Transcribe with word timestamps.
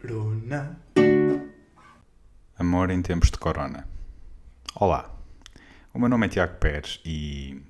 Corona. 0.00 0.80
Amor 2.58 2.90
em 2.90 3.02
tempos 3.02 3.30
de 3.30 3.36
corona. 3.36 3.86
Olá, 4.74 5.14
o 5.92 5.98
meu 5.98 6.08
nome 6.08 6.24
é 6.24 6.30
Tiago 6.30 6.54
Pérez 6.54 6.98
e 7.04 7.60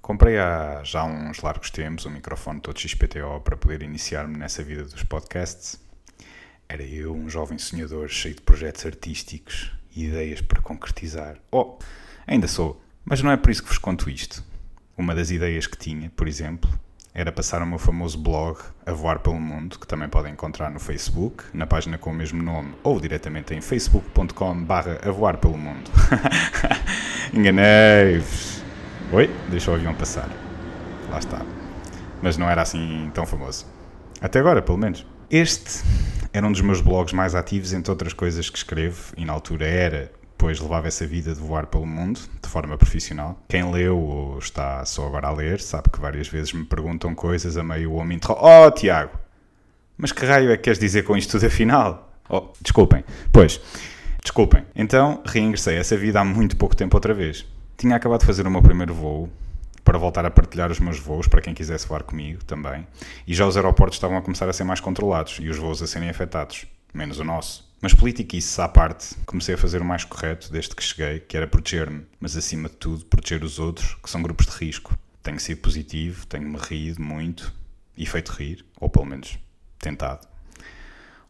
comprei 0.00 0.38
há 0.38 0.82
já 0.82 1.04
uns 1.04 1.42
largos 1.42 1.70
tempos 1.70 2.06
um 2.06 2.10
microfone 2.10 2.62
todo 2.62 2.80
XPTO 2.80 3.42
para 3.44 3.58
poder 3.58 3.82
iniciar-me 3.82 4.38
nessa 4.38 4.62
vida 4.62 4.84
dos 4.84 5.02
podcasts. 5.02 5.78
Era 6.66 6.82
eu, 6.82 7.14
um 7.14 7.28
jovem 7.28 7.58
sonhador 7.58 8.08
cheio 8.08 8.36
de 8.36 8.40
projetos 8.40 8.86
artísticos 8.86 9.70
e 9.94 10.06
ideias 10.06 10.40
para 10.40 10.62
concretizar. 10.62 11.36
Oh, 11.52 11.78
ainda 12.26 12.48
sou, 12.48 12.82
mas 13.04 13.20
não 13.20 13.30
é 13.30 13.36
por 13.36 13.50
isso 13.50 13.62
que 13.62 13.68
vos 13.68 13.76
conto 13.76 14.08
isto. 14.08 14.42
Uma 14.96 15.14
das 15.14 15.30
ideias 15.30 15.66
que 15.66 15.76
tinha, 15.76 16.08
por 16.16 16.26
exemplo, 16.26 16.70
era 17.18 17.32
passar 17.32 17.62
o 17.62 17.66
meu 17.66 17.78
famoso 17.78 18.18
blog 18.18 18.58
A 18.84 18.92
Voar 18.92 19.20
pelo 19.20 19.40
Mundo, 19.40 19.78
que 19.78 19.86
também 19.86 20.06
podem 20.06 20.34
encontrar 20.34 20.70
no 20.70 20.78
Facebook, 20.78 21.44
na 21.54 21.66
página 21.66 21.96
com 21.96 22.10
o 22.10 22.14
mesmo 22.14 22.42
nome, 22.42 22.74
ou 22.82 23.00
diretamente 23.00 23.54
em 23.54 23.60
facebook.com 23.62 24.62
barra 24.62 25.00
A 25.02 25.10
Voar 25.10 25.38
pelo 25.38 25.56
Mundo. 25.56 25.90
Enganei-vos. 27.32 28.62
Oi? 29.10 29.30
Deixa 29.48 29.70
o 29.70 29.74
avião 29.74 29.94
passar. 29.94 30.28
Lá 31.10 31.18
está. 31.18 31.40
Mas 32.20 32.36
não 32.36 32.50
era 32.50 32.60
assim 32.60 33.10
tão 33.14 33.24
famoso. 33.24 33.64
Até 34.20 34.38
agora, 34.38 34.60
pelo 34.60 34.76
menos. 34.76 35.06
Este 35.30 35.84
era 36.34 36.46
um 36.46 36.52
dos 36.52 36.60
meus 36.60 36.82
blogs 36.82 37.14
mais 37.14 37.34
ativos, 37.34 37.72
entre 37.72 37.90
outras 37.90 38.12
coisas 38.12 38.50
que 38.50 38.58
escrevo, 38.58 39.14
e 39.16 39.24
na 39.24 39.32
altura 39.32 39.66
era 39.66 40.12
depois 40.36 40.60
levava 40.60 40.86
essa 40.86 41.06
vida 41.06 41.32
de 41.32 41.40
voar 41.40 41.66
pelo 41.66 41.86
mundo 41.86 42.20
de 42.42 42.48
forma 42.48 42.76
profissional. 42.76 43.42
Quem 43.48 43.70
leu 43.72 43.98
ou 43.98 44.38
está 44.38 44.84
só 44.84 45.06
agora 45.06 45.28
a 45.28 45.32
ler 45.32 45.60
sabe 45.60 45.88
que 45.90 45.98
várias 45.98 46.28
vezes 46.28 46.52
me 46.52 46.62
perguntam 46.62 47.14
coisas 47.14 47.56
a 47.56 47.64
meio 47.64 47.94
homem 47.94 48.18
interrompe. 48.18 48.44
Oh, 48.44 48.70
Tiago, 48.70 49.18
mas 49.96 50.12
que 50.12 50.26
raio 50.26 50.52
é 50.52 50.56
que 50.58 50.64
queres 50.64 50.78
dizer 50.78 51.04
com 51.04 51.16
isto 51.16 51.32
tudo 51.32 51.46
afinal? 51.46 52.12
Oh, 52.28 52.48
desculpem. 52.60 53.02
Pois, 53.32 53.58
desculpem. 54.22 54.62
Então, 54.74 55.22
reingressei 55.24 55.78
essa 55.78 55.96
vida 55.96 56.20
há 56.20 56.24
muito 56.24 56.54
pouco 56.56 56.76
tempo 56.76 56.94
outra 56.98 57.14
vez. 57.14 57.46
Tinha 57.78 57.96
acabado 57.96 58.20
de 58.20 58.26
fazer 58.26 58.46
o 58.46 58.50
meu 58.50 58.60
primeiro 58.60 58.92
voo 58.92 59.30
para 59.82 59.96
voltar 59.96 60.26
a 60.26 60.30
partilhar 60.30 60.70
os 60.70 60.80
meus 60.80 60.98
voos 60.98 61.28
para 61.28 61.40
quem 61.40 61.54
quisesse 61.54 61.88
voar 61.88 62.02
comigo 62.02 62.44
também. 62.44 62.86
E 63.26 63.32
já 63.32 63.46
os 63.46 63.56
aeroportos 63.56 63.96
estavam 63.96 64.18
a 64.18 64.22
começar 64.22 64.48
a 64.48 64.52
ser 64.52 64.64
mais 64.64 64.80
controlados 64.80 65.38
e 65.40 65.48
os 65.48 65.56
voos 65.56 65.82
a 65.82 65.86
serem 65.86 66.10
afetados, 66.10 66.66
menos 66.96 67.18
o 67.18 67.24
nosso. 67.24 67.66
Mas 67.80 67.92
politiquice 67.92 68.60
à 68.60 68.66
parte, 68.66 69.14
comecei 69.26 69.54
a 69.54 69.58
fazer 69.58 69.82
o 69.82 69.84
mais 69.84 70.02
correto 70.02 70.50
desde 70.50 70.74
que 70.74 70.82
cheguei, 70.82 71.20
que 71.20 71.36
era 71.36 71.46
proteger-me, 71.46 72.06
mas 72.18 72.36
acima 72.36 72.68
de 72.68 72.76
tudo 72.76 73.04
proteger 73.04 73.44
os 73.44 73.58
outros, 73.58 73.94
que 74.02 74.08
são 74.08 74.22
grupos 74.22 74.46
de 74.46 74.52
risco. 74.52 74.98
Tenho 75.22 75.38
sido 75.38 75.60
positivo, 75.60 76.26
tenho-me 76.26 76.56
rido 76.56 77.02
muito 77.02 77.52
e 77.96 78.06
feito 78.06 78.32
rir, 78.32 78.64
ou 78.80 78.88
pelo 78.88 79.04
menos 79.04 79.38
tentado. 79.78 80.26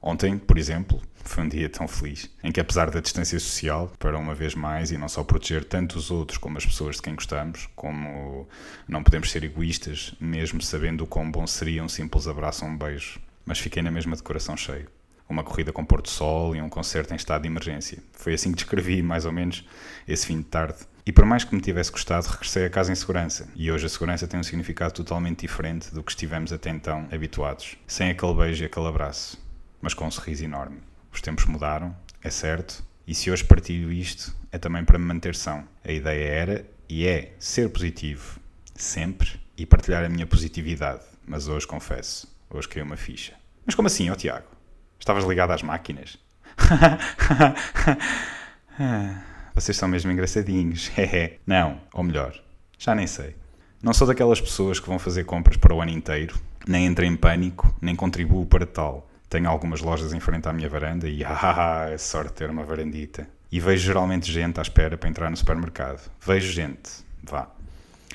Ontem, 0.00 0.38
por 0.38 0.56
exemplo, 0.56 1.02
foi 1.16 1.42
um 1.42 1.48
dia 1.48 1.68
tão 1.68 1.88
feliz, 1.88 2.30
em 2.44 2.52
que 2.52 2.60
apesar 2.60 2.90
da 2.90 3.00
distância 3.00 3.40
social, 3.40 3.92
para 3.98 4.16
uma 4.16 4.34
vez 4.34 4.54
mais, 4.54 4.92
e 4.92 4.98
não 4.98 5.08
só 5.08 5.24
proteger 5.24 5.64
tanto 5.64 5.98
os 5.98 6.12
outros 6.12 6.38
como 6.38 6.58
as 6.58 6.64
pessoas 6.64 6.96
de 6.96 7.02
quem 7.02 7.16
gostamos, 7.16 7.68
como 7.74 8.48
não 8.86 9.02
podemos 9.02 9.32
ser 9.32 9.42
egoístas, 9.42 10.14
mesmo 10.20 10.62
sabendo 10.62 11.02
o 11.02 11.06
quão 11.08 11.28
bom 11.28 11.44
seria 11.44 11.82
um 11.82 11.88
simples 11.88 12.28
abraço 12.28 12.64
ou 12.64 12.70
um 12.70 12.78
beijo, 12.78 13.18
mas 13.44 13.58
fiquei 13.58 13.82
na 13.82 13.90
mesma 13.90 14.14
de 14.14 14.22
coração 14.22 14.56
cheio 14.56 14.88
uma 15.28 15.42
corrida 15.42 15.72
com 15.72 15.84
Porto 15.84 16.08
Sol 16.08 16.54
e 16.54 16.62
um 16.62 16.68
concerto 16.68 17.12
em 17.12 17.16
estado 17.16 17.42
de 17.42 17.48
emergência. 17.48 18.02
Foi 18.12 18.34
assim 18.34 18.50
que 18.50 18.56
descrevi, 18.56 19.02
mais 19.02 19.24
ou 19.24 19.32
menos, 19.32 19.64
esse 20.06 20.26
fim 20.26 20.38
de 20.38 20.44
tarde. 20.44 20.78
E 21.04 21.12
por 21.12 21.24
mais 21.24 21.44
que 21.44 21.54
me 21.54 21.60
tivesse 21.60 21.92
gostado, 21.92 22.26
regressei 22.26 22.66
a 22.66 22.70
casa 22.70 22.90
em 22.90 22.94
segurança. 22.96 23.48
E 23.54 23.70
hoje 23.70 23.86
a 23.86 23.88
segurança 23.88 24.26
tem 24.26 24.40
um 24.40 24.42
significado 24.42 24.92
totalmente 24.92 25.40
diferente 25.40 25.94
do 25.94 26.02
que 26.02 26.10
estivemos 26.10 26.52
até 26.52 26.70
então 26.70 27.08
habituados. 27.12 27.76
Sem 27.86 28.10
aquele 28.10 28.34
beijo 28.34 28.64
e 28.64 28.66
aquele 28.66 28.88
abraço, 28.88 29.38
mas 29.80 29.94
com 29.94 30.06
um 30.06 30.10
sorriso 30.10 30.44
enorme. 30.44 30.80
Os 31.12 31.20
tempos 31.20 31.44
mudaram, 31.44 31.96
é 32.22 32.30
certo, 32.30 32.84
e 33.06 33.14
se 33.14 33.30
hoje 33.30 33.44
partilho 33.44 33.92
isto, 33.92 34.34
é 34.50 34.58
também 34.58 34.84
para 34.84 34.98
me 34.98 35.04
manter 35.04 35.36
são. 35.36 35.64
A 35.84 35.92
ideia 35.92 36.28
era 36.28 36.66
e 36.88 37.06
é 37.06 37.34
ser 37.38 37.68
positivo, 37.70 38.40
sempre, 38.74 39.40
e 39.56 39.64
partilhar 39.64 40.04
a 40.04 40.08
minha 40.08 40.26
positividade. 40.26 41.02
Mas 41.24 41.46
hoje 41.46 41.66
confesso, 41.68 42.28
hoje 42.50 42.68
caiu 42.68 42.84
uma 42.84 42.96
ficha. 42.96 43.34
Mas 43.64 43.76
como 43.76 43.86
assim, 43.86 44.10
ó 44.10 44.14
Tiago? 44.16 44.55
Estavas 44.98 45.24
ligado 45.24 45.52
às 45.52 45.62
máquinas? 45.62 46.18
Vocês 49.54 49.76
são 49.76 49.88
mesmo 49.88 50.10
engraçadinhos. 50.10 50.90
Não, 51.46 51.80
ou 51.92 52.02
melhor, 52.02 52.34
já 52.78 52.94
nem 52.94 53.06
sei. 53.06 53.36
Não 53.82 53.94
sou 53.94 54.06
daquelas 54.06 54.40
pessoas 54.40 54.80
que 54.80 54.88
vão 54.88 54.98
fazer 54.98 55.24
compras 55.24 55.56
para 55.56 55.74
o 55.74 55.80
ano 55.80 55.90
inteiro, 55.90 56.38
nem 56.66 56.86
entro 56.86 57.04
em 57.04 57.16
pânico, 57.16 57.74
nem 57.80 57.94
contribuo 57.94 58.46
para 58.46 58.66
tal. 58.66 59.08
Tenho 59.28 59.48
algumas 59.48 59.80
lojas 59.80 60.12
em 60.12 60.20
frente 60.20 60.48
à 60.48 60.52
minha 60.52 60.68
varanda 60.68 61.08
e 61.08 61.22
ah, 61.24 61.88
é 61.90 61.98
sorte 61.98 62.32
ter 62.32 62.50
uma 62.50 62.64
varandita. 62.64 63.28
E 63.50 63.60
vejo 63.60 63.86
geralmente 63.86 64.30
gente 64.30 64.58
à 64.58 64.62
espera 64.62 64.98
para 64.98 65.08
entrar 65.08 65.30
no 65.30 65.36
supermercado. 65.36 66.10
Vejo 66.20 66.52
gente, 66.52 66.90
vá. 67.22 67.48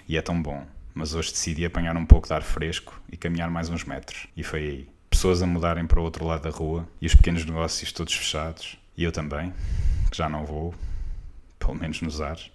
E 0.07 0.17
é 0.17 0.21
tão 0.21 0.41
bom. 0.41 0.65
Mas 0.93 1.15
hoje 1.15 1.31
decidi 1.31 1.65
apanhar 1.65 1.95
um 1.95 2.05
pouco 2.05 2.27
de 2.27 2.33
ar 2.33 2.43
fresco 2.43 3.01
e 3.09 3.15
caminhar 3.15 3.49
mais 3.49 3.69
uns 3.69 3.85
metros. 3.85 4.27
E 4.35 4.43
foi 4.43 4.59
aí 4.59 4.89
pessoas 5.21 5.43
a 5.43 5.45
mudarem 5.45 5.85
para 5.85 5.99
o 5.99 6.03
outro 6.03 6.25
lado 6.25 6.41
da 6.41 6.49
rua 6.49 6.89
e 6.99 7.05
os 7.05 7.13
pequenos 7.13 7.45
negócios 7.45 7.91
todos 7.91 8.11
fechados. 8.11 8.75
E 8.97 9.03
eu 9.03 9.11
também, 9.11 9.53
que 10.09 10.17
já 10.17 10.27
não 10.27 10.43
vou, 10.43 10.73
pelo 11.59 11.75
menos 11.75 12.01
nos 12.01 12.19
ares. 12.19 12.49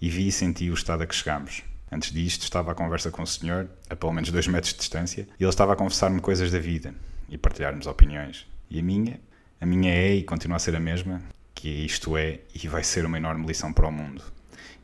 E 0.00 0.10
vi 0.10 0.26
e 0.26 0.32
senti 0.32 0.68
o 0.70 0.74
estado 0.74 1.04
a 1.04 1.06
que 1.06 1.14
chegámos. 1.14 1.62
Antes 1.88 2.12
disto, 2.12 2.42
estava 2.42 2.72
à 2.72 2.74
conversa 2.74 3.12
com 3.12 3.22
o 3.22 3.26
senhor, 3.28 3.70
a 3.88 3.94
pelo 3.94 4.12
menos 4.12 4.28
dois 4.32 4.48
metros 4.48 4.72
de 4.72 4.80
distância, 4.80 5.28
e 5.38 5.44
ele 5.44 5.50
estava 5.50 5.72
a 5.72 5.76
confessar-me 5.76 6.20
coisas 6.20 6.50
da 6.50 6.58
vida 6.58 6.92
e 7.28 7.38
partilhar-nos 7.38 7.86
opiniões. 7.86 8.44
E 8.68 8.80
a 8.80 8.82
minha? 8.82 9.20
A 9.60 9.64
minha 9.64 9.94
é 9.94 10.12
e 10.16 10.24
continua 10.24 10.56
a 10.56 10.58
ser 10.58 10.74
a 10.74 10.80
mesma, 10.80 11.22
que 11.54 11.68
isto 11.68 12.16
é 12.16 12.40
e 12.52 12.66
vai 12.66 12.82
ser 12.82 13.06
uma 13.06 13.18
enorme 13.18 13.46
lição 13.46 13.72
para 13.72 13.86
o 13.86 13.92
mundo. 13.92 14.24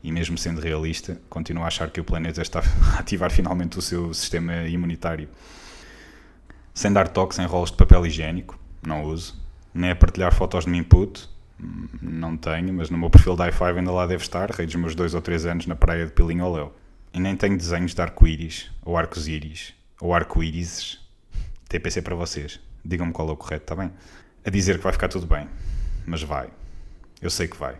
E 0.01 0.13
mesmo 0.13 0.37
sendo 0.37 0.61
realista, 0.61 1.19
continuo 1.29 1.65
a 1.65 1.67
achar 1.67 1.89
que 1.89 1.99
o 1.99 2.05
planeta 2.05 2.41
está 2.41 2.61
a 2.95 2.99
ativar 2.99 3.31
finalmente 3.31 3.77
o 3.77 3.81
seu 3.81 4.13
sistema 4.13 4.65
imunitário 4.65 5.27
sem 6.77 6.93
dar 6.93 7.07
toques 7.07 7.39
em 7.39 7.45
rolos 7.47 7.71
de 7.71 7.75
papel 7.75 8.05
higiênico, 8.05 8.55
não 8.85 9.03
uso, 9.03 9.35
nem 9.73 9.89
a 9.89 9.95
partilhar 9.95 10.31
fotos 10.31 10.65
de 10.65 10.69
mim 10.69 10.83
puto, 10.83 11.27
não 11.99 12.37
tenho, 12.37 12.71
mas 12.71 12.91
no 12.91 12.99
meu 12.99 13.09
perfil 13.09 13.35
da 13.35 13.49
i5 13.49 13.79
ainda 13.79 13.91
lá 13.91 14.05
deve 14.05 14.21
estar, 14.21 14.51
rei 14.51 14.67
dos 14.67 14.75
meus 14.75 14.93
dois 14.93 15.15
ou 15.15 15.21
três 15.21 15.43
anos 15.47 15.65
na 15.65 15.75
praia 15.75 16.05
de 16.05 16.11
Pilinho 16.11 16.45
ao 16.45 16.53
Léu. 16.53 16.75
E 17.11 17.19
nem 17.19 17.35
tenho 17.35 17.57
desenhos 17.57 17.95
de 17.95 18.01
arco-íris, 18.03 18.69
ou 18.85 18.95
arcos-íris, 18.95 19.73
ou 19.99 20.13
arco-írises. 20.13 20.99
TPC 21.67 22.03
para 22.03 22.13
vocês. 22.13 22.59
Digam-me 22.85 23.11
qual 23.11 23.27
é 23.27 23.31
o 23.31 23.35
correto, 23.35 23.63
está 23.63 23.75
bem? 23.75 23.91
A 24.45 24.49
dizer 24.51 24.77
que 24.77 24.83
vai 24.83 24.93
ficar 24.93 25.07
tudo 25.07 25.25
bem. 25.25 25.49
Mas 26.05 26.21
vai. 26.21 26.47
Eu 27.19 27.31
sei 27.31 27.47
que 27.47 27.57
vai. 27.57 27.77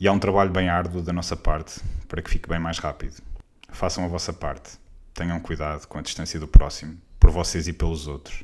E 0.00 0.08
há 0.08 0.12
um 0.12 0.18
trabalho 0.18 0.50
bem 0.50 0.70
árduo 0.70 1.02
da 1.02 1.12
nossa 1.12 1.36
parte 1.36 1.82
para 2.08 2.22
que 2.22 2.30
fique 2.30 2.48
bem 2.48 2.58
mais 2.58 2.78
rápido. 2.78 3.22
Façam 3.68 4.06
a 4.06 4.08
vossa 4.08 4.32
parte. 4.32 4.78
Tenham 5.12 5.38
cuidado 5.38 5.86
com 5.86 5.98
a 5.98 6.02
distância 6.02 6.40
do 6.40 6.48
próximo 6.48 6.96
por 7.18 7.30
vocês 7.30 7.68
e 7.68 7.72
pelos 7.72 8.06
outros. 8.06 8.42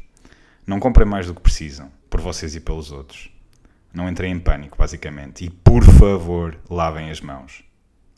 Não 0.66 0.80
comprem 0.80 1.06
mais 1.06 1.26
do 1.26 1.34
que 1.34 1.40
precisam, 1.40 1.90
por 2.08 2.20
vocês 2.20 2.54
e 2.54 2.60
pelos 2.60 2.90
outros. 2.90 3.30
Não 3.92 4.08
entrem 4.08 4.32
em 4.32 4.40
pânico, 4.40 4.76
basicamente. 4.76 5.44
E, 5.44 5.50
por 5.50 5.84
favor, 5.84 6.58
lavem 6.68 7.10
as 7.10 7.20
mãos. 7.20 7.62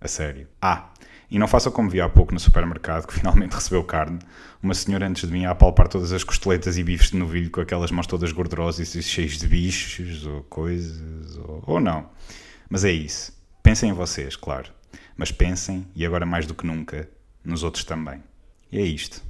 A 0.01 0.09
sério. 0.09 0.49
Ah, 0.61 0.91
e 1.31 1.39
não 1.39 1.49
façam 1.49 1.73
como 1.73 1.91
vi 1.91 2.01
há 2.01 2.09
pouco 2.09 2.33
no 2.33 2.41
supermercado, 2.41 3.07
que 3.07 3.13
finalmente 3.19 3.55
recebeu 3.55 3.83
carne. 3.85 4.19
Uma 4.63 4.75
senhora 4.75 5.07
antes 5.07 5.29
de 5.29 5.33
mim 5.33 5.45
a 5.45 5.51
apalpar 5.51 5.89
todas 5.89 6.13
as 6.13 6.25
costeletas 6.25 6.79
e 6.79 6.85
bifes 6.85 7.11
de 7.11 7.17
novilho 7.17 7.51
com 7.51 7.61
aquelas 7.61 7.91
mãos 7.91 8.07
todas 8.07 8.33
gordurosas 8.33 8.95
e 8.95 9.03
cheias 9.03 9.39
de 9.39 9.47
bichos 9.47 10.25
ou 10.25 10.43
coisas, 10.45 11.37
ou, 11.37 11.63
ou 11.67 11.81
não. 11.81 12.09
Mas 12.71 12.85
é 12.85 12.93
isso. 12.93 13.33
Pensem 13.63 13.91
em 13.91 13.93
vocês, 13.93 14.37
claro. 14.37 14.73
Mas 15.17 15.33
pensem, 15.33 15.87
e 15.95 16.07
agora 16.07 16.25
mais 16.25 16.47
do 16.47 16.55
que 16.55 16.67
nunca, 16.67 17.09
nos 17.45 17.63
outros 17.63 17.85
também. 17.85 18.23
E 18.71 18.79
é 18.79 18.83
isto. 18.83 19.23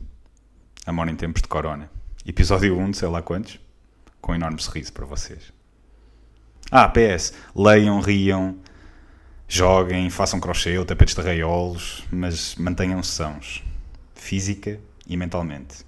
Amor 0.86 1.08
em 1.08 1.16
tempos 1.16 1.42
de 1.42 1.48
corona. 1.48 1.90
Episódio 2.24 2.78
1 2.78 2.92
de 2.92 2.98
sei 2.98 3.08
lá 3.08 3.20
quantos. 3.20 3.58
Com 4.20 4.30
um 4.30 4.34
enorme 4.36 4.62
sorriso 4.62 4.92
para 4.92 5.04
vocês. 5.04 5.52
Ah, 6.70 6.88
PS. 6.88 7.32
Leiam, 7.56 7.98
riam, 7.98 8.56
joguem, 9.48 10.08
façam 10.10 10.38
crochê 10.38 10.78
ou 10.78 10.84
tapetes 10.84 11.16
de 11.16 11.22
raiolos, 11.22 12.04
mas 12.08 12.54
mantenham-se 12.54 13.10
sãos. 13.10 13.64
Física 14.14 14.78
e 15.08 15.16
mentalmente. 15.16 15.84